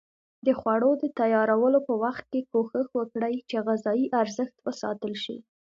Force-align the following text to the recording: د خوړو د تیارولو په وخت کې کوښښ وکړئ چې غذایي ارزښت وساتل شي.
د 0.45 0.47
خوړو 0.59 0.91
د 1.01 1.03
تیارولو 1.19 1.79
په 1.87 1.93
وخت 2.03 2.25
کې 2.31 2.39
کوښښ 2.51 2.87
وکړئ 2.99 3.35
چې 3.49 3.57
غذایي 3.67 4.07
ارزښت 4.21 4.55
وساتل 4.67 5.13
شي. 5.23 5.37